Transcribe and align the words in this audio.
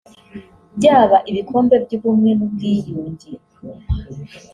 byaba 0.77 1.17
ibikombe 1.31 1.75
by’ubumwe 1.83 2.31
n’ubwiyunge 2.37 3.29